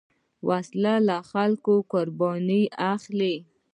وسله 0.47 0.95
له 1.07 1.17
خلکو 1.31 1.75
قرباني 1.91 2.61
اخلي 2.93 3.35